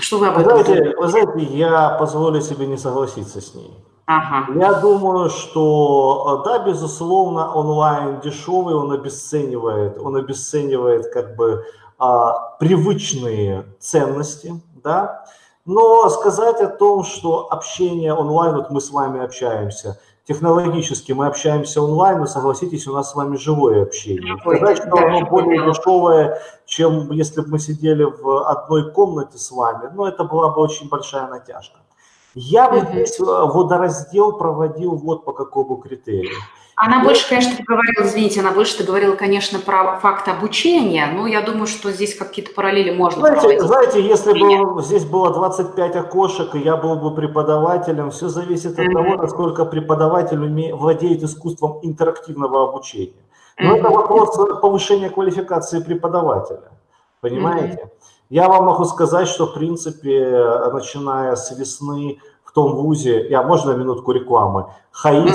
[0.00, 0.96] что вы об этом знаете, думаете?
[0.96, 3.70] Вы знаете, я позволю себе не согласиться с ней.
[4.06, 4.52] Ага.
[4.58, 11.64] Я думаю, что да, безусловно, онлайн дешевый, он обесценивает, он обесценивает как бы
[11.98, 15.24] а, привычные ценности, да.
[15.64, 21.80] Но сказать о том, что общение онлайн, вот мы с вами общаемся, технологически мы общаемся
[21.80, 24.36] онлайн, но согласитесь, у нас с вами живое общение.
[24.40, 29.88] Сказать, что оно более дешевое, чем если бы мы сидели в одной комнате с вами,
[29.94, 31.78] ну, это была бы очень большая натяжка.
[32.34, 36.36] Я бы здесь э, водораздел проводил вот по какому критерию.
[36.76, 37.04] Она я...
[37.04, 41.66] больше, конечно, говорила, извините, она больше ты говорила, конечно, про факт обучения, но я думаю,
[41.66, 43.62] что здесь какие-то параллели можно знаете, проводить.
[43.62, 48.86] Знаете, если бы здесь было 25 окошек, и я был бы преподавателем, все зависит от
[48.86, 48.92] mm-hmm.
[48.92, 50.74] того, насколько преподаватель уме...
[50.74, 53.12] владеет искусством интерактивного обучения.
[53.58, 53.78] Но mm-hmm.
[53.78, 56.72] это вопрос повышения квалификации преподавателя,
[57.20, 57.82] понимаете?
[57.84, 58.01] Mm-hmm.
[58.32, 63.72] Я вам могу сказать, что, в принципе, начиная с весны в том вузе, я можно
[63.72, 65.28] минутку рекламы, ХАИ, ну,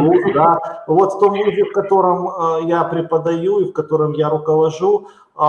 [0.00, 4.30] вуз, да, вот в том вузе, в котором э, я преподаю и в котором я
[4.30, 5.42] руковожу, э,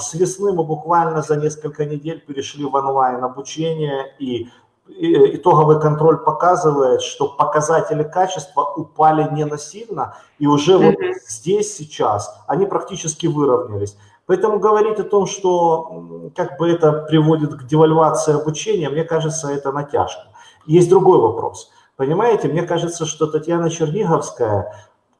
[0.00, 4.48] с весны мы буквально за несколько недель перешли в онлайн обучение и
[4.88, 10.96] итоговый контроль показывает, что показатели качества упали не насильно, и уже вот
[11.28, 13.96] здесь сейчас они практически выровнялись.
[14.26, 19.70] Поэтому говорить о том, что как бы это приводит к девальвации обучения, мне кажется, это
[19.70, 20.28] натяжка.
[20.66, 21.70] Есть другой вопрос.
[21.96, 24.72] Понимаете, мне кажется, что Татьяна Черниговская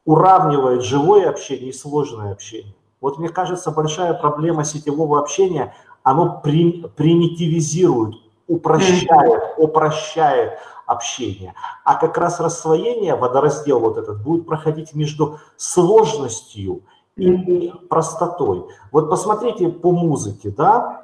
[0.05, 2.75] уравнивает живое общение и сложное общение.
[3.01, 8.17] Вот мне кажется, большая проблема сетевого общения, оно примитивизирует,
[8.49, 11.55] упрощает, упрощает общение.
[11.85, 16.83] А как раз рассвоение, водораздел вот этот, будет проходить между сложностью
[17.17, 18.67] и простотой.
[18.91, 21.03] Вот посмотрите по музыке, да,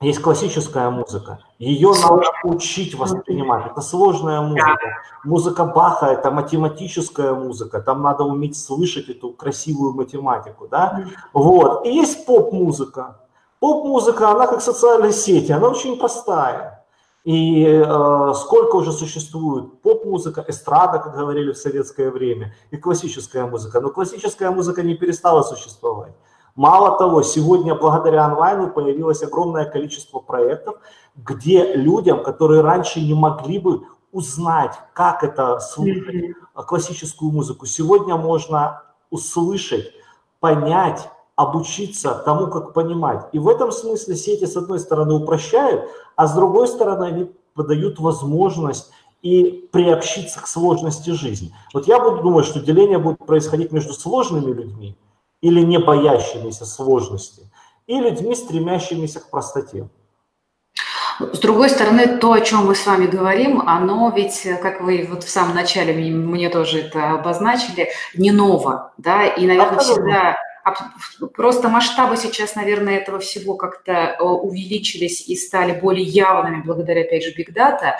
[0.00, 3.66] есть классическая музыка, ее надо учить воспринимать.
[3.66, 4.98] Это сложная музыка.
[5.24, 11.04] Музыка Баха– это математическая музыка, там надо уметь слышать эту красивую математику, да.
[11.32, 11.86] Вот.
[11.86, 13.20] И есть поп-музыка.
[13.60, 16.83] Поп-музыка, она как социальные сети, она очень простая.
[17.24, 23.80] И э, сколько уже существует поп-музыка, эстрада, как говорили в советское время, и классическая музыка.
[23.80, 26.12] Но классическая музыка не перестала существовать.
[26.54, 30.76] Мало того, сегодня благодаря онлайну появилось огромное количество проектов,
[31.16, 38.82] где людям, которые раньше не могли бы узнать, как это слушать классическую музыку, сегодня можно
[39.10, 39.90] услышать,
[40.40, 43.26] понять, обучиться тому, как понимать.
[43.32, 47.98] И в этом смысле сети, с одной стороны, упрощают, а с другой стороны, они подают
[47.98, 48.90] возможность
[49.22, 51.54] и приобщиться к сложности жизни.
[51.72, 54.96] Вот я буду думать, что деление будет происходить между сложными людьми
[55.40, 57.50] или не боящимися сложности,
[57.86, 59.88] и людьми, стремящимися к простоте.
[61.20, 65.22] С другой стороны, то, о чем мы с вами говорим, оно ведь, как вы вот
[65.22, 70.36] в самом начале мне тоже это обозначили, не ново, да, и, наверное, всегда
[71.34, 77.24] просто масштабы сейчас, наверное, этого всего как-то э, увеличились и стали более явными благодаря, опять
[77.24, 77.94] же, Big Data.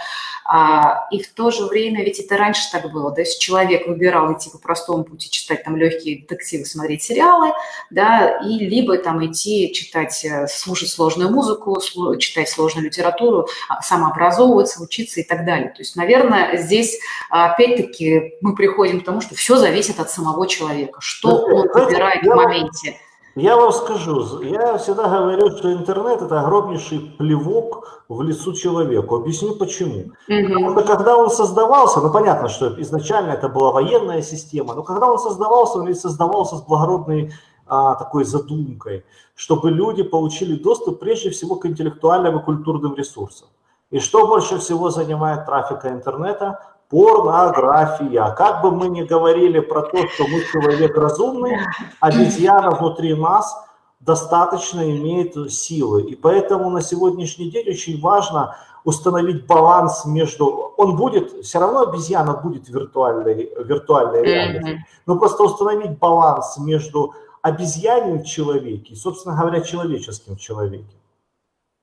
[0.47, 4.33] А, и в то же время, ведь это раньше так было, да, если человек выбирал
[4.35, 7.53] идти по простому пути, читать там легкие детективы, смотреть сериалы,
[7.91, 11.81] да, и либо там идти читать, э, слушать сложную музыку,
[12.19, 15.69] читать сложную литературу, а, самообразовываться, учиться и так далее.
[15.69, 16.99] То есть, наверное, здесь
[17.31, 22.31] опять-таки мы приходим к тому, что все зависит от самого человека, что он выбирает в
[22.55, 22.97] моменте.
[23.37, 29.17] Я вам скажу, я всегда говорю, что интернет это огромнейший плевок в лицо человеку.
[29.17, 30.13] Объясню почему.
[30.29, 30.47] Угу.
[30.47, 35.11] Потому что когда он создавался, ну понятно, что изначально это была военная система, но когда
[35.11, 37.33] он создавался, он ведь создавался с благородной
[37.67, 43.49] а, такой задумкой, чтобы люди получили доступ прежде всего к интеллектуальным и культурным ресурсам.
[43.91, 46.61] И что больше всего занимает трафика интернета?
[46.95, 48.31] Порнография.
[48.37, 51.59] Как бы мы ни говорили про то, что мы человек разумный,
[51.99, 53.57] обезьяна внутри нас
[53.99, 56.03] достаточно имеет силы.
[56.03, 60.73] И поэтому на сегодняшний день очень важно установить баланс между...
[60.77, 68.21] Он будет, все равно обезьяна будет виртуальной, виртуальной реальностью, но просто установить баланс между обезьянным
[68.21, 70.95] в человеке и, собственно говоря, человеческим в человеке.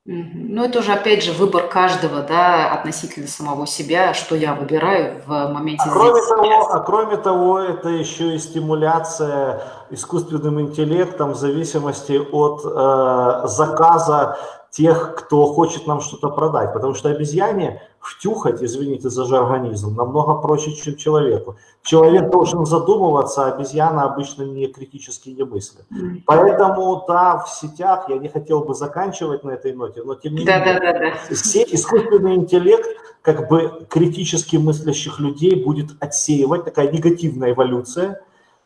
[0.04, 5.48] Ну, это уже, опять же, выбор каждого, да, относительно самого себя, что я выбираю в
[5.48, 12.20] моменте а кроме того, А кроме того, это еще и стимуляция искусственным интеллектом в зависимости
[12.32, 14.38] от э, заказа
[14.72, 16.72] тех, кто хочет нам что-то продать.
[16.72, 21.56] Потому что обезьяне втюхать, извините за жаргонизм, намного проще, чем человеку.
[21.82, 25.84] Человек должен задумываться, а обезьяна обычно не критически не мыслит.
[26.26, 30.44] Поэтому, да, в сетях, я не хотел бы заканчивать на этой ноте, но тем не
[30.44, 31.34] да, менее, да, да, да.
[31.36, 32.88] сеть, искусственный интеллект
[33.20, 38.20] как бы критически мыслящих людей будет отсеивать, такая негативная эволюция,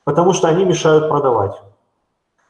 [0.05, 1.61] потому что они мешают продавать.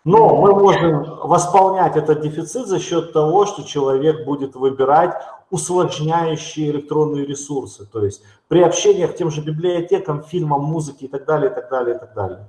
[0.07, 5.17] Но мы можем восполнять этот дефицит за счет того, что человек будет выбирать
[5.51, 11.25] усложняющие электронные ресурсы, то есть при общении к тем же библиотекам, фильмам, музыке и так
[11.25, 12.47] далее, и так далее, и так далее.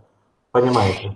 [0.52, 1.16] Понимаете?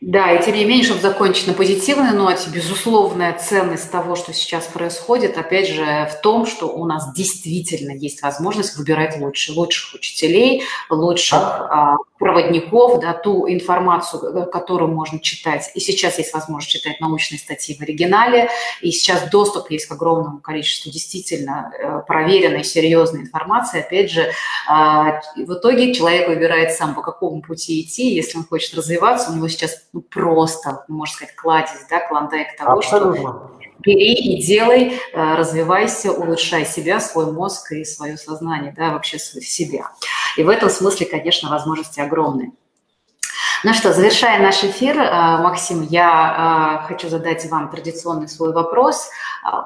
[0.00, 4.66] Да, и тем не менее, чтобы закончить на позитивной ноте, безусловная ценность того, что сейчас
[4.66, 10.62] происходит, опять же, в том, что у нас действительно есть возможность выбирать лучше, лучших учителей,
[10.88, 15.70] лучших а, проводников, да, ту информацию, э, которую можно читать.
[15.74, 18.50] И сейчас есть возможность читать научные статьи в оригинале,
[18.82, 23.80] и сейчас доступ есть к огромному количеству действительно э, проверенной, серьезной информации.
[23.80, 24.30] Опять же,
[24.68, 28.14] а, в итоге человек выбирает сам, по какому пути идти.
[28.14, 32.78] Если он хочет развиваться, у него сейчас ну, просто, можно сказать, кладезь, да, клондайк того,
[32.78, 33.16] Абсолютно.
[33.16, 39.18] что бери и делай, э, развивайся, улучшай себя, свой мозг и свое сознание, да, вообще
[39.18, 39.90] себя.
[40.36, 42.52] И в этом смысле, конечно, возможности огромные.
[43.62, 49.08] Ну что, завершая наш эфир, э, Максим, я э, хочу задать вам традиционный свой вопрос.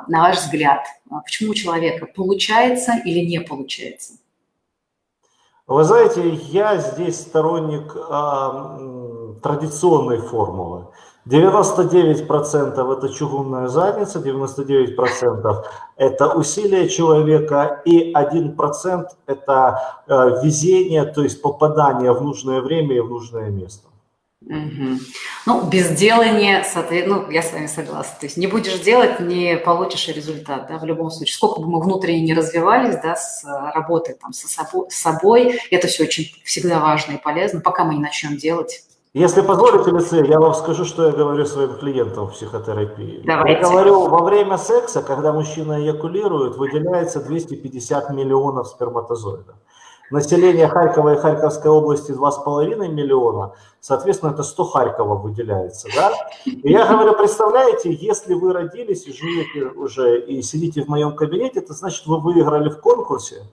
[0.08, 0.86] На ваш взгляд,
[1.24, 4.14] почему у человека получается или не получается?
[5.66, 9.03] Вы знаете, я здесь сторонник э,
[9.44, 10.86] традиционной формулы.
[11.26, 15.64] 99% это чугунная задница, 99%
[15.96, 23.00] это усилия человека и 1% это э, везение, то есть попадание в нужное время и
[23.00, 23.88] в нужное место.
[24.42, 24.98] Угу.
[25.46, 26.62] Ну, без делания,
[27.06, 28.14] ну, я с вами согласна.
[28.20, 31.32] То есть не будешь делать, не получишь результат, да, в любом случае.
[31.32, 33.42] Сколько бы мы внутренне не развивались, да, с
[33.74, 38.00] работой там со собой, собой, это все очень всегда важно и полезно, пока мы не
[38.00, 38.84] начнем делать
[39.14, 43.22] если позволите, Лицей, я вам скажу, что я говорю своим клиентам в психотерапии.
[43.24, 43.60] Давайте.
[43.60, 49.54] Я говорю, во время секса, когда мужчина эякулирует, выделяется 250 миллионов сперматозоидов.
[50.10, 55.88] Население Харькова и Харьковской области 2,5 миллиона, соответственно, это 100 Харькова выделяется.
[55.94, 56.12] Да?
[56.44, 61.60] И я говорю, представляете, если вы родились и живете уже и сидите в моем кабинете,
[61.60, 63.44] это значит, вы выиграли в конкурсе,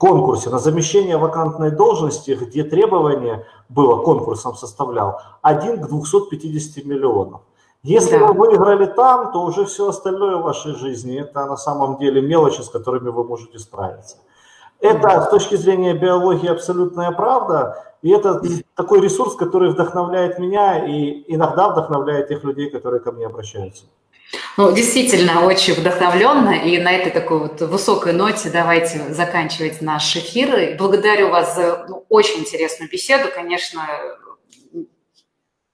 [0.00, 7.42] конкурсе на замещение вакантной должности, где требование было, конкурсом составлял, 1 к 250 миллионов.
[7.82, 8.26] Если да.
[8.26, 12.62] вы выиграли там, то уже все остальное в вашей жизни это на самом деле мелочи,
[12.62, 14.16] с которыми вы можете справиться.
[14.80, 18.42] Это с точки зрения биологии абсолютная правда, и это
[18.74, 23.84] такой ресурс, который вдохновляет меня и иногда вдохновляет тех людей, которые ко мне обращаются.
[24.56, 26.50] Ну, действительно, очень вдохновленно.
[26.50, 30.76] И на этой такой вот высокой ноте давайте заканчивать наш эфир.
[30.76, 33.28] Благодарю вас за ну, очень интересную беседу.
[33.34, 33.86] Конечно,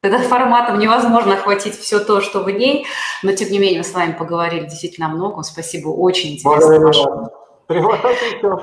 [0.03, 2.87] Тогда форматом невозможно охватить все то, что в ней,
[3.25, 5.43] но тем не менее мы с вами поговорили действительно много.
[5.43, 7.31] Спасибо, очень интересно.
[7.67, 8.59] Приглашайте еще.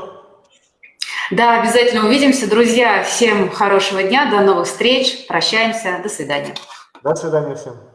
[1.32, 2.50] Да, обязательно увидимся.
[2.50, 6.54] Друзья, всем хорошего дня, до новых встреч, прощаемся, до свидания.
[7.02, 7.93] До свидания всем.